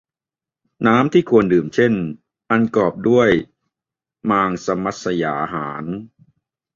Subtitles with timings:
[0.87, 1.93] น้ำที่ควรดื่ม เช่น
[2.49, 3.29] อันกอปรด้วย
[4.29, 5.85] มางษมัศยาหาร